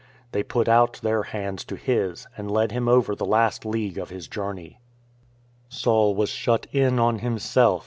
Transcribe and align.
They 0.31 0.41
put 0.41 0.67
out 0.67 0.93
their 1.03 1.21
hands 1.21 1.63
to 1.65 1.75
his, 1.75 2.25
and 2.35 2.49
led 2.49 2.71
him 2.71 2.89
over 2.89 3.13
the 3.13 3.23
last 3.23 3.67
league 3.67 3.99
of 3.99 4.09
his 4.09 4.27
journey. 4.27 4.79
Saul 5.69 6.15
was 6.15 6.29
shut 6.31 6.65
in 6.71 6.97
on 6.97 7.19
himself. 7.19 7.79